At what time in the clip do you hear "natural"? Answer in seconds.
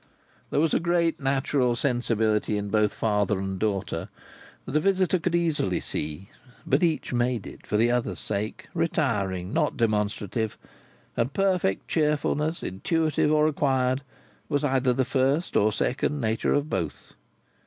1.19-1.75